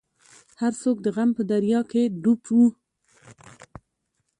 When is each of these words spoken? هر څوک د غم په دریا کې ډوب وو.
هر 0.61 0.73
څوک 0.81 0.97
د 1.01 1.07
غم 1.15 1.29
په 1.37 1.43
دریا 1.51 1.81
کې 1.91 2.03
ډوب 2.23 2.41
وو. 2.55 2.67